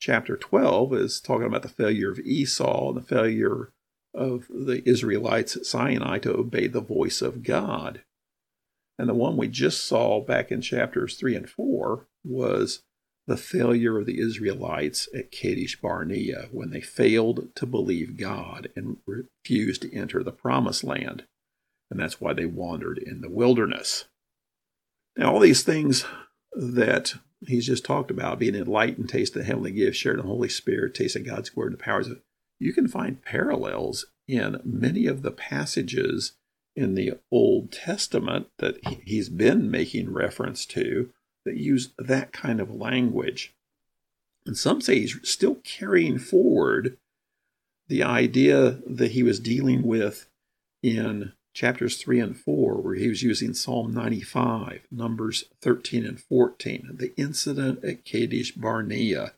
chapter 0.00 0.36
12 0.36 0.92
is 0.94 1.20
talking 1.20 1.46
about 1.46 1.62
the 1.62 1.68
failure 1.68 2.10
of 2.10 2.18
Esau 2.18 2.88
and 2.88 2.96
the 2.96 3.06
failure 3.06 3.72
of 4.12 4.48
the 4.48 4.82
Israelites 4.88 5.56
at 5.56 5.66
Sinai 5.66 6.18
to 6.18 6.36
obey 6.36 6.66
the 6.66 6.80
voice 6.80 7.22
of 7.22 7.44
God. 7.44 8.02
And 8.98 9.08
the 9.08 9.14
one 9.14 9.36
we 9.36 9.46
just 9.46 9.84
saw 9.84 10.20
back 10.20 10.50
in 10.50 10.60
chapters 10.60 11.16
3 11.16 11.36
and 11.36 11.48
4 11.48 12.08
was 12.24 12.82
the 13.28 13.36
failure 13.36 13.98
of 13.98 14.06
the 14.06 14.20
Israelites 14.20 15.06
at 15.14 15.30
Kadesh 15.30 15.78
Barnea 15.80 16.48
when 16.50 16.70
they 16.70 16.80
failed 16.80 17.54
to 17.56 17.66
believe 17.66 18.16
God 18.16 18.70
and 18.74 18.96
refused 19.06 19.82
to 19.82 19.94
enter 19.94 20.22
the 20.22 20.32
promised 20.32 20.82
land. 20.82 21.24
And 21.90 22.00
that's 22.00 22.22
why 22.22 22.32
they 22.32 22.46
wandered 22.46 22.96
in 22.96 23.20
the 23.20 23.28
wilderness. 23.28 24.06
Now, 25.14 25.34
all 25.34 25.40
these 25.40 25.62
things 25.62 26.06
that 26.52 27.14
he's 27.46 27.66
just 27.66 27.84
talked 27.84 28.10
about 28.10 28.38
being 28.38 28.54
enlightened, 28.54 29.10
taste 29.10 29.34
the 29.34 29.44
heavenly 29.44 29.72
gift, 29.72 29.98
sharing 29.98 30.18
the 30.18 30.26
Holy 30.26 30.48
Spirit, 30.48 30.94
tasting 30.94 31.24
God's 31.24 31.54
word 31.54 31.72
and 31.72 31.78
the 31.78 31.84
powers 31.84 32.08
of 32.08 32.22
you 32.58 32.72
can 32.72 32.88
find 32.88 33.22
parallels 33.22 34.06
in 34.26 34.60
many 34.64 35.06
of 35.06 35.20
the 35.20 35.30
passages 35.30 36.32
in 36.74 36.94
the 36.94 37.18
Old 37.30 37.72
Testament 37.72 38.48
that 38.58 38.76
he's 39.04 39.28
been 39.28 39.70
making 39.70 40.12
reference 40.12 40.64
to 40.66 41.10
that 41.48 41.56
use 41.56 41.90
that 41.98 42.32
kind 42.32 42.60
of 42.60 42.70
language. 42.70 43.54
And 44.46 44.56
some 44.56 44.80
say 44.80 45.00
he's 45.00 45.18
still 45.28 45.56
carrying 45.56 46.18
forward 46.18 46.96
the 47.88 48.02
idea 48.02 48.78
that 48.86 49.12
he 49.12 49.22
was 49.22 49.40
dealing 49.40 49.82
with 49.82 50.28
in 50.82 51.32
chapters 51.54 51.96
3 51.96 52.20
and 52.20 52.36
4, 52.36 52.74
where 52.76 52.94
he 52.94 53.08
was 53.08 53.22
using 53.22 53.54
Psalm 53.54 53.92
95, 53.92 54.82
Numbers 54.90 55.44
13 55.60 56.04
and 56.04 56.20
14, 56.20 56.90
the 56.94 57.12
incident 57.16 57.82
at 57.82 58.04
Kadesh 58.04 58.52
Barnea. 58.52 59.32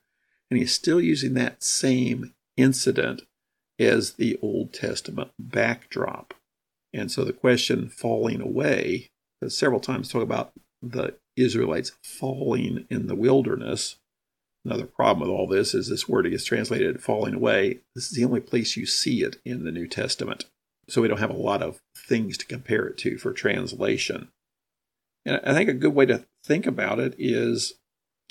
And 0.51 0.59
he's 0.59 0.75
still 0.75 1.01
using 1.01 1.35
that 1.35 1.63
same 1.63 2.35
incident 2.57 3.23
as 3.79 4.15
the 4.15 4.39
Old 4.43 4.73
Testament 4.73 5.31
backdrop. 5.39 6.35
And 6.93 7.11
so 7.11 7.25
the 7.25 7.33
question 7.33 7.89
falling 7.89 8.41
away, 8.41 9.11
several 9.49 9.81
times 9.81 10.09
talk 10.09 10.23
about 10.23 10.53
the 10.83 11.15
Israelites 11.37 11.93
falling 12.03 12.87
in 12.91 13.07
the 13.07 13.15
wilderness. 13.15 13.97
Another 14.65 14.87
problem 14.87 15.21
with 15.21 15.35
all 15.35 15.47
this 15.47 15.75
is 15.75 15.89
this 15.89 16.09
word 16.09 16.29
gets 16.29 16.45
translated 16.45 17.03
falling 17.03 17.35
away. 17.35 17.81
This 17.95 18.11
is 18.11 18.17
the 18.17 18.25
only 18.25 18.41
place 18.41 18.77
you 18.77 18.85
see 18.87 19.23
it 19.23 19.41
in 19.45 19.65
the 19.65 19.73
New 19.73 19.87
Testament. 19.87 20.45
So 20.89 21.01
we 21.01 21.09
don't 21.09 21.21
have 21.21 21.31
a 21.31 21.35
lot 21.35 21.63
of 21.63 21.81
things 21.97 22.37
to 22.39 22.47
compare 22.47 22.87
it 22.87 22.99
to 22.99 23.17
for 23.17 23.33
translation. 23.33 24.29
And 25.25 25.41
I 25.45 25.55
think 25.55 25.69
a 25.69 25.75
good 25.75 25.95
way 25.95 26.07
to 26.07 26.27
think 26.45 26.67
about 26.67 26.99
it 26.99 27.15
is 27.19 27.75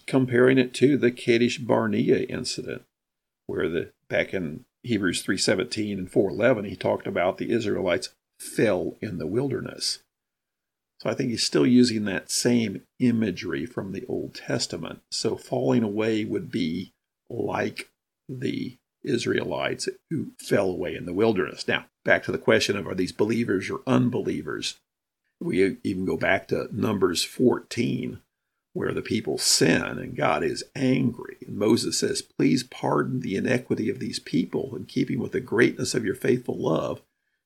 comparing 0.06 0.58
it 0.58 0.74
to 0.75 0.98
the 0.98 1.12
Kadesh 1.12 1.58
Barnea 1.58 2.24
incident, 2.24 2.84
where 3.48 3.70
the 3.70 3.91
back 4.10 4.34
in 4.34 4.65
Hebrews 4.84 5.24
3:17 5.24 5.98
and 5.98 6.12
4:11 6.12 6.65
he 6.65 6.75
talked 6.75 7.08
about 7.08 7.38
the 7.38 7.51
Israelites 7.51 8.10
fell 8.39 8.98
in 9.01 9.18
the 9.18 9.27
wilderness. 9.27 10.00
So 11.00 11.10
I 11.10 11.13
think 11.13 11.29
he's 11.29 11.46
still 11.46 11.65
using 11.65 12.06
that 12.06 12.29
same 12.29 12.82
imagery 13.00 13.65
from 13.65 13.94
the 13.94 14.06
Old 14.08 14.36
Testament. 14.36 15.01
So 15.12 15.38
falling 15.38 15.84
away 15.84 16.25
would 16.25 16.51
be 16.51 16.94
like 17.29 17.89
the 18.27 18.77
Israelites 19.03 19.88
who 20.10 20.32
fell 20.38 20.70
away 20.70 20.96
in 20.96 21.06
the 21.06 21.13
wilderness. 21.13 21.68
Now, 21.68 21.86
back 22.03 22.24
to 22.24 22.34
the 22.34 22.38
question 22.38 22.75
of 22.75 22.86
are 22.86 22.96
these 22.96 23.13
believers 23.13 23.70
or 23.70 23.82
unbelievers? 23.88 24.77
We 25.39 25.77
even 25.84 26.03
go 26.03 26.18
back 26.18 26.50
to 26.50 26.68
Numbers 26.72 27.24
14, 27.24 28.20
where 28.74 28.94
the 28.94 29.01
people 29.01 29.38
sin 29.38 29.82
and 29.82 30.18
God 30.18 30.44
is 30.44 30.65
angry. 30.75 31.38
And 31.48 31.58
Moses 31.58 31.98
says, 31.98 32.22
Please 32.22 32.63
pardon 32.63 33.22
the 33.22 33.38
iniquity 33.38 33.89
of 33.89 34.00
these 34.00 34.20
people 34.20 34.75
in 34.75 34.86
keeping 34.86 35.20
with 35.20 35.32
the 35.32 35.39
greatness 35.39 35.96
of 35.96 36.03
your 36.03 36.15
faithful 36.15 36.58
love, 36.58 37.01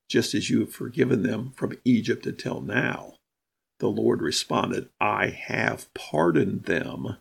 just 0.09 0.33
as 0.33 0.49
you 0.49 0.61
have 0.61 0.73
forgiven 0.73 1.21
them 1.21 1.51
from 1.55 1.77
Egypt 1.85 2.25
until 2.25 2.59
now. 2.61 3.12
The 3.83 3.89
Lord 3.89 4.21
responded, 4.21 4.87
I 5.01 5.27
have 5.27 5.93
pardoned 5.93 6.63
them 6.63 7.17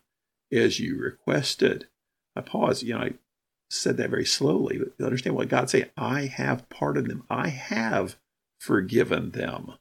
as 0.52 0.78
you 0.78 0.96
requested. 0.96 1.88
I 2.36 2.40
pause, 2.42 2.84
you 2.84 2.94
know, 2.94 3.00
I 3.00 3.14
said 3.68 3.96
that 3.96 4.10
very 4.10 4.24
slowly, 4.24 4.78
but 4.78 5.04
understand 5.04 5.34
what 5.34 5.48
God 5.48 5.70
said. 5.70 5.90
I 5.96 6.26
have 6.26 6.68
pardoned 6.68 7.10
them. 7.10 7.24
I 7.28 7.48
have 7.48 8.14
forgiven 8.60 9.32
them. 9.32 9.72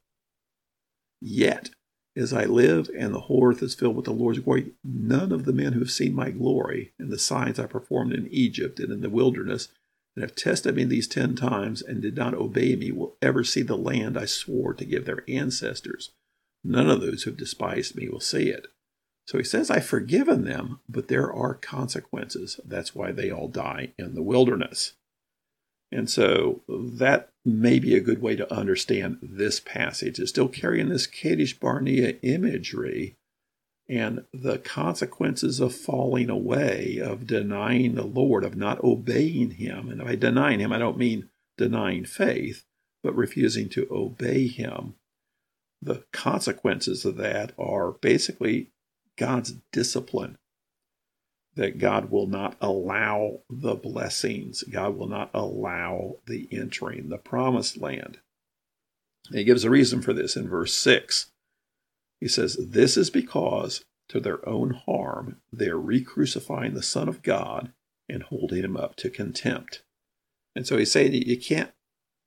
Yet 1.21 1.69
as 2.15 2.33
I 2.33 2.45
live 2.45 2.89
and 2.97 3.13
the 3.13 3.19
whole 3.19 3.45
earth 3.45 3.61
is 3.61 3.75
filled 3.75 3.95
with 3.95 4.05
the 4.05 4.11
Lord's 4.11 4.39
glory, 4.39 4.71
none 4.83 5.31
of 5.31 5.45
the 5.45 5.53
men 5.53 5.73
who 5.73 5.81
have 5.81 5.91
seen 5.91 6.15
my 6.15 6.31
glory 6.31 6.93
and 6.97 7.11
the 7.11 7.19
signs 7.19 7.59
I 7.59 7.67
performed 7.67 8.11
in 8.11 8.27
Egypt 8.31 8.79
and 8.79 8.91
in 8.91 9.01
the 9.01 9.09
wilderness 9.11 9.67
and 10.15 10.23
have 10.23 10.33
tested 10.33 10.77
me 10.77 10.85
these 10.85 11.07
ten 11.07 11.35
times 11.35 11.83
and 11.83 12.01
did 12.01 12.15
not 12.15 12.33
obey 12.33 12.75
me 12.75 12.91
will 12.91 13.17
ever 13.21 13.43
see 13.43 13.61
the 13.61 13.77
land 13.77 14.17
I 14.17 14.25
swore 14.25 14.73
to 14.73 14.83
give 14.83 15.05
their 15.05 15.23
ancestors. 15.27 16.11
None 16.63 16.89
of 16.89 17.01
those 17.01 17.23
who 17.23 17.31
have 17.31 17.37
despised 17.37 17.95
me 17.95 18.07
will 18.07 18.19
see 18.19 18.49
it. 18.49 18.67
So 19.27 19.37
he 19.37 19.43
says, 19.43 19.69
I've 19.71 19.85
forgiven 19.85 20.43
them, 20.43 20.79
but 20.89 21.07
there 21.07 21.31
are 21.31 21.53
consequences. 21.53 22.59
That's 22.65 22.93
why 22.93 23.11
they 23.11 23.31
all 23.31 23.47
die 23.47 23.93
in 23.97 24.15
the 24.15 24.21
wilderness. 24.21 24.93
And 25.91 26.09
so 26.09 26.61
that 26.67 27.29
may 27.45 27.79
be 27.79 27.95
a 27.95 28.01
good 28.01 28.21
way 28.21 28.35
to 28.35 28.53
understand 28.53 29.17
this 29.21 29.59
passage. 29.59 30.19
It's 30.19 30.29
still 30.29 30.47
carrying 30.47 30.89
this 30.89 31.07
Kadesh 31.07 31.59
Barnea 31.59 32.15
imagery 32.21 33.15
and 33.89 34.23
the 34.33 34.57
consequences 34.57 35.59
of 35.59 35.75
falling 35.75 36.29
away, 36.29 36.97
of 36.97 37.27
denying 37.27 37.95
the 37.95 38.05
Lord, 38.05 38.45
of 38.45 38.55
not 38.55 38.83
obeying 38.83 39.51
Him. 39.51 39.89
And 39.89 40.03
by 40.03 40.15
denying 40.15 40.61
Him, 40.61 40.71
I 40.71 40.77
don't 40.77 40.97
mean 40.97 41.29
denying 41.57 42.05
faith, 42.05 42.63
but 43.03 43.15
refusing 43.15 43.67
to 43.69 43.87
obey 43.91 44.47
Him. 44.47 44.95
The 45.81 46.03
consequences 46.11 47.05
of 47.05 47.17
that 47.17 47.53
are 47.57 47.93
basically 47.93 48.71
God's 49.17 49.55
discipline 49.71 50.37
that 51.55 51.79
God 51.79 52.11
will 52.11 52.27
not 52.27 52.55
allow 52.61 53.41
the 53.49 53.75
blessings. 53.75 54.63
God 54.63 54.95
will 54.95 55.09
not 55.09 55.29
allow 55.33 56.17
the 56.25 56.47
entering 56.51 57.09
the 57.09 57.17
promised 57.17 57.77
land. 57.77 58.19
And 59.29 59.37
he 59.37 59.43
gives 59.43 59.63
a 59.63 59.69
reason 59.69 60.01
for 60.01 60.13
this 60.13 60.35
in 60.35 60.47
verse 60.47 60.73
6. 60.73 61.31
He 62.19 62.27
says, 62.27 62.57
This 62.59 62.95
is 62.95 63.09
because 63.09 63.83
to 64.09 64.19
their 64.19 64.47
own 64.47 64.71
harm 64.71 65.37
they 65.51 65.67
are 65.67 65.79
re 65.79 66.01
crucifying 66.01 66.73
the 66.73 66.83
Son 66.83 67.07
of 67.07 67.21
God 67.21 67.71
and 68.07 68.23
holding 68.23 68.63
him 68.63 68.77
up 68.77 68.95
to 68.97 69.09
contempt. 69.09 69.83
And 70.55 70.67
so 70.67 70.77
he's 70.77 70.91
saying 70.91 71.11
that 71.11 71.27
you 71.27 71.39
can't 71.39 71.71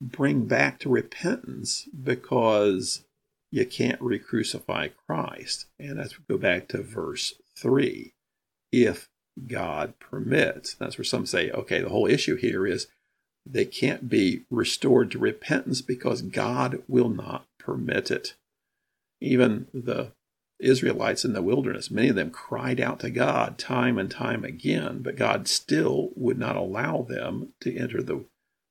bring 0.00 0.46
back 0.46 0.80
to 0.80 0.88
repentance 0.88 1.88
because 2.02 3.04
you 3.54 3.64
can't 3.64 4.02
re 4.02 4.18
crucify 4.18 4.88
Christ. 5.06 5.66
And 5.78 5.99
let's 5.99 6.16
go 6.28 6.37
back 6.37 6.66
to 6.68 6.82
verse 6.82 7.34
3. 7.56 8.12
If 8.73 9.08
God 9.46 9.94
permits. 10.00 10.75
That's 10.75 10.99
where 10.99 11.04
some 11.04 11.25
say, 11.25 11.52
okay, 11.52 11.80
the 11.80 11.88
whole 11.88 12.08
issue 12.08 12.34
here 12.34 12.66
is 12.66 12.88
they 13.46 13.64
can't 13.64 14.08
be 14.08 14.42
restored 14.50 15.12
to 15.12 15.20
repentance 15.20 15.82
because 15.82 16.20
God 16.20 16.82
will 16.88 17.08
not 17.08 17.46
permit 17.61 18.11
it. 18.11 18.34
Even 19.20 19.68
the 19.73 20.11
Israelites 20.58 21.25
in 21.25 21.32
the 21.32 21.42
wilderness, 21.42 21.92
many 21.92 22.08
of 22.08 22.16
them 22.16 22.30
cried 22.30 22.80
out 22.80 22.99
to 23.00 23.11
God 23.11 23.56
time 23.56 23.99
and 23.99 24.11
time 24.11 24.44
again, 24.44 25.00
but 25.00 25.14
God 25.14 25.46
still 25.46 26.11
would 26.16 26.38
not 26.38 26.56
allow 26.56 27.02
them 27.02 27.52
to 27.61 27.76
enter 27.76 28.02
the 28.02 28.25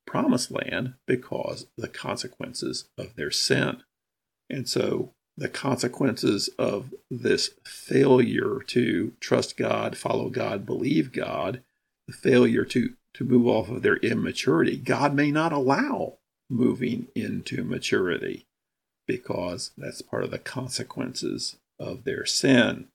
promised 0.06 0.52
land 0.52 0.96
because 1.08 1.68
the 1.78 1.88
consequences 1.88 2.90
of 2.98 3.16
their 3.16 3.32
sin. 3.32 3.84
And 4.50 4.68
so 4.68 5.14
the 5.38 5.50
consequences 5.50 6.50
of 6.60 6.94
this 7.10 7.52
failure 7.66 8.60
to 8.68 9.14
trust 9.20 9.58
God, 9.58 9.98
follow 9.98 10.30
God, 10.30 10.66
believe 10.66 11.12
God, 11.12 11.62
the 12.08 12.14
failure 12.14 12.66
to, 12.66 12.94
to 13.16 13.24
move 13.24 13.48
off 13.48 13.70
of 13.70 13.82
their 13.82 13.98
immaturity, 13.98 14.78
God 14.78 15.14
may 15.14 15.32
not 15.32 15.54
allow 15.54 16.18
moving 16.50 17.08
into 17.16 17.64
maturity 17.64 18.46
because 19.08 19.72
that's 19.78 20.02
part 20.02 20.24
of 20.24 20.32
the 20.32 20.40
consequences 20.40 21.58
of 21.80 22.04
their 22.04 22.26
sin. 22.26 22.88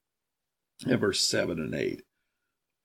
In 0.86 0.96
verse 0.98 1.20
7 1.20 1.58
and 1.58 1.74
8. 1.74 2.02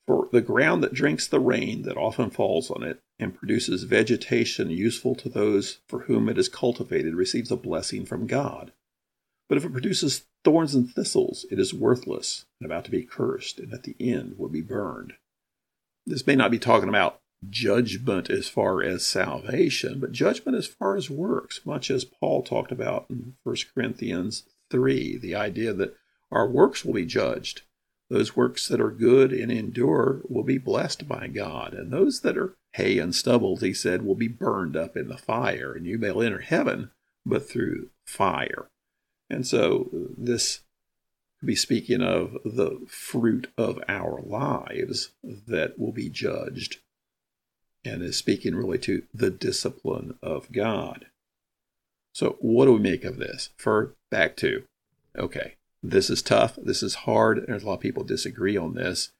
For 0.07 0.27
the 0.31 0.41
ground 0.41 0.83
that 0.83 0.93
drinks 0.93 1.27
the 1.27 1.39
rain 1.39 1.83
that 1.83 1.95
often 1.95 2.29
falls 2.29 2.71
on 2.71 2.83
it 2.83 2.99
and 3.23 3.35
produces 3.35 3.83
vegetation 3.83 4.69
useful 4.69 5.15
to 5.15 5.29
those 5.29 5.79
for 5.87 6.01
whom 6.01 6.29
it 6.29 6.37
is 6.37 6.49
cultivated 6.49 7.15
receives 7.15 7.51
a 7.51 7.55
blessing 7.55 8.05
from 8.05 8.27
God. 8.27 8.71
But 9.49 9.57
if 9.57 9.65
it 9.65 9.71
produces 9.71 10.25
thorns 10.43 10.75
and 10.75 10.89
thistles, 10.91 11.45
it 11.49 11.59
is 11.59 11.73
worthless 11.73 12.45
and 12.59 12.65
about 12.65 12.85
to 12.85 12.91
be 12.91 13.03
cursed, 13.03 13.59
and 13.59 13.73
at 13.73 13.83
the 13.83 13.95
end 13.99 14.35
will 14.37 14.49
be 14.49 14.61
burned. 14.61 15.13
This 16.05 16.27
may 16.27 16.35
not 16.35 16.51
be 16.51 16.59
talking 16.59 16.89
about 16.89 17.21
judgment 17.49 18.29
as 18.29 18.49
far 18.49 18.81
as 18.81 19.05
salvation, 19.05 19.99
but 19.99 20.11
judgment 20.11 20.57
as 20.57 20.67
far 20.67 20.95
as 20.95 21.09
works, 21.09 21.61
much 21.65 21.89
as 21.89 22.05
Paul 22.05 22.43
talked 22.43 22.71
about 22.71 23.05
in 23.09 23.35
1 23.43 23.55
Corinthians 23.73 24.43
3, 24.69 25.17
the 25.17 25.35
idea 25.35 25.73
that 25.73 25.95
our 26.31 26.47
works 26.47 26.83
will 26.83 26.93
be 26.93 27.05
judged. 27.05 27.61
Those 28.09 28.35
works 28.35 28.67
that 28.67 28.81
are 28.81 28.91
good 28.91 29.31
and 29.31 29.51
endure 29.51 30.21
will 30.27 30.43
be 30.43 30.57
blessed 30.57 31.07
by 31.07 31.27
God, 31.27 31.73
and 31.73 31.91
those 31.91 32.21
that 32.21 32.37
are 32.37 32.55
hay 32.73 32.99
and 32.99 33.15
stubble, 33.15 33.57
he 33.57 33.73
said, 33.73 34.03
will 34.03 34.15
be 34.15 34.27
burned 34.27 34.75
up 34.75 34.97
in 34.97 35.07
the 35.07 35.17
fire, 35.17 35.73
and 35.73 35.85
you 35.85 35.97
may 35.97 36.09
enter 36.09 36.39
heaven, 36.39 36.91
but 37.25 37.47
through 37.47 37.89
fire. 38.05 38.69
And 39.29 39.47
so 39.47 39.89
this 40.17 40.61
could 41.39 41.47
be 41.47 41.55
speaking 41.55 42.01
of 42.01 42.37
the 42.43 42.85
fruit 42.87 43.51
of 43.57 43.79
our 43.87 44.21
lives 44.21 45.11
that 45.23 45.79
will 45.79 45.91
be 45.91 46.09
judged 46.09 46.77
and 47.85 48.01
is 48.01 48.17
speaking 48.17 48.55
really 48.55 48.79
to 48.79 49.03
the 49.13 49.29
discipline 49.29 50.17
of 50.21 50.51
God. 50.51 51.07
So, 52.13 52.37
what 52.39 52.65
do 52.65 52.73
we 52.73 52.79
make 52.79 53.03
of 53.03 53.17
this? 53.17 53.49
For 53.57 53.95
back 54.11 54.37
to, 54.37 54.63
okay, 55.17 55.55
this 55.83 56.09
is 56.09 56.21
tough. 56.21 56.57
This 56.61 56.81
is 56.81 56.95
hard. 56.95 57.45
There's 57.47 57.63
a 57.63 57.67
lot 57.67 57.75
of 57.75 57.81
people 57.81 58.03
disagree 58.03 58.57
on 58.57 58.73
this. 58.73 59.11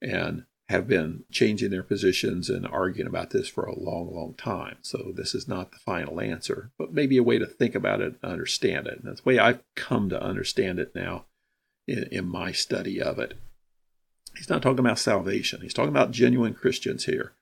And 0.00 0.44
have 0.72 0.88
been 0.88 1.24
changing 1.30 1.70
their 1.70 1.82
positions 1.82 2.48
and 2.48 2.66
arguing 2.66 3.06
about 3.06 3.30
this 3.30 3.46
for 3.46 3.64
a 3.64 3.78
long, 3.78 4.12
long 4.14 4.34
time. 4.34 4.78
So 4.80 5.12
this 5.14 5.34
is 5.34 5.46
not 5.46 5.70
the 5.70 5.78
final 5.78 6.20
answer, 6.20 6.70
but 6.78 6.94
maybe 6.94 7.18
a 7.18 7.22
way 7.22 7.38
to 7.38 7.46
think 7.46 7.74
about 7.74 8.00
it 8.00 8.14
and 8.22 8.32
understand 8.32 8.86
it. 8.86 8.98
And 8.98 9.02
that's 9.04 9.20
the 9.20 9.28
way 9.28 9.38
I've 9.38 9.62
come 9.74 10.08
to 10.08 10.22
understand 10.22 10.78
it 10.78 10.94
now 10.94 11.26
in, 11.86 12.04
in 12.10 12.26
my 12.26 12.52
study 12.52 13.02
of 13.02 13.18
it. 13.18 13.34
He's 14.36 14.48
not 14.48 14.62
talking 14.62 14.78
about 14.78 14.98
salvation. 14.98 15.60
He's 15.60 15.74
talking 15.74 15.90
about 15.90 16.10
genuine 16.10 16.54
Christians 16.54 17.04
here. 17.04 17.32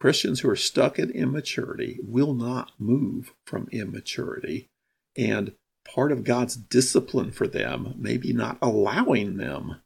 Christians 0.00 0.40
who 0.40 0.50
are 0.50 0.56
stuck 0.56 0.98
in 0.98 1.10
immaturity 1.10 2.00
will 2.02 2.34
not 2.34 2.72
move 2.78 3.32
from 3.44 3.68
immaturity. 3.70 4.68
And 5.16 5.52
part 5.94 6.12
of 6.12 6.24
God's 6.24 6.56
discipline 6.56 7.30
for 7.30 7.46
them 7.46 7.94
may 7.96 8.16
be 8.16 8.32
not 8.32 8.58
allowing 8.60 9.36
them 9.36 9.80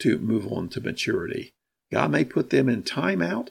to 0.00 0.18
move 0.18 0.50
on 0.50 0.68
to 0.70 0.80
maturity. 0.80 1.52
God 1.92 2.10
may 2.10 2.24
put 2.24 2.50
them 2.50 2.68
in 2.68 2.82
timeout, 2.82 3.48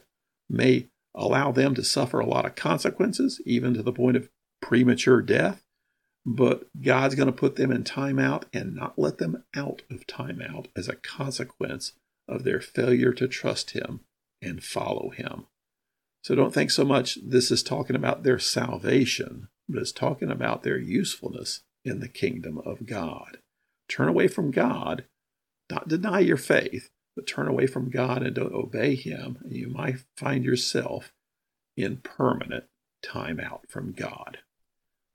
may 0.49 0.87
allow 1.15 1.51
them 1.51 1.75
to 1.75 1.83
suffer 1.83 2.19
a 2.19 2.25
lot 2.25 2.45
of 2.45 2.55
consequences, 2.55 3.41
even 3.45 3.73
to 3.73 3.83
the 3.83 3.93
point 3.93 4.17
of 4.17 4.29
premature 4.61 5.21
death. 5.21 5.63
But 6.25 6.67
God's 6.79 7.15
going 7.15 7.27
to 7.27 7.31
put 7.31 7.55
them 7.55 7.71
in 7.71 7.83
timeout 7.83 8.43
and 8.53 8.75
not 8.75 8.99
let 8.99 9.17
them 9.17 9.43
out 9.55 9.81
of 9.89 10.05
timeout 10.07 10.67
as 10.75 10.87
a 10.87 10.95
consequence 10.95 11.93
of 12.27 12.43
their 12.43 12.61
failure 12.61 13.13
to 13.13 13.27
trust 13.27 13.71
Him 13.71 14.01
and 14.41 14.63
follow 14.63 15.09
Him. 15.09 15.47
So 16.23 16.35
don't 16.35 16.53
think 16.53 16.69
so 16.69 16.85
much 16.85 17.17
this 17.23 17.49
is 17.49 17.63
talking 17.63 17.95
about 17.95 18.23
their 18.23 18.37
salvation, 18.37 19.47
but 19.67 19.81
it's 19.81 19.91
talking 19.91 20.29
about 20.29 20.61
their 20.61 20.77
usefulness 20.77 21.61
in 21.83 21.99
the 21.99 22.07
kingdom 22.07 22.59
of 22.59 22.85
God. 22.85 23.39
Turn 23.87 24.07
away 24.07 24.27
from 24.27 24.51
God, 24.51 25.05
not 25.69 25.87
deny 25.87 26.19
your 26.19 26.37
faith, 26.37 26.89
but 27.15 27.27
turn 27.27 27.47
away 27.47 27.67
from 27.67 27.89
God 27.89 28.23
and 28.23 28.35
don't 28.35 28.53
obey 28.53 28.95
Him, 28.95 29.39
and 29.43 29.53
you 29.53 29.67
might 29.67 30.03
find 30.15 30.45
yourself 30.45 31.11
in 31.75 31.97
permanent 31.97 32.65
time 33.03 33.39
out 33.39 33.65
from 33.67 33.91
God. 33.91 34.39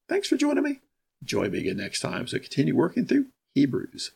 Thanks 0.09 0.29
for 0.29 0.37
joining 0.37 0.65
me. 0.65 0.81
Join 1.25 1.51
me 1.51 1.61
again 1.61 1.79
next 1.79 2.01
time 2.01 2.25
as 2.25 2.33
we 2.33 2.41
continue 2.41 2.77
working 2.77 3.07
through 3.07 3.27
Hebrews. 3.55 4.13